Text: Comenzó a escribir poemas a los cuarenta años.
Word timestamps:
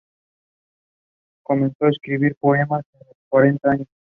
Comenzó 1.45 1.85
a 1.85 1.91
escribir 1.91 2.35
poemas 2.39 2.79
a 2.95 3.05
los 3.05 3.15
cuarenta 3.29 3.69
años. 3.69 3.87